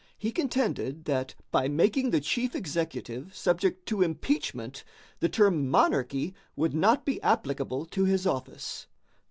He 0.17 0.31
contended 0.31 1.05
that 1.05 1.35
by 1.51 1.67
making 1.67 2.09
the 2.09 2.19
chief 2.21 2.55
executive 2.55 3.35
subject 3.35 3.85
to 3.89 4.01
impeachment, 4.01 4.83
the 5.19 5.29
term 5.29 5.69
monarchy 5.69 6.33
would 6.55 6.73
not 6.73 7.05
be 7.05 7.21
applicable 7.21 7.85
to 7.85 8.05
his 8.05 8.25
office. 8.25 8.87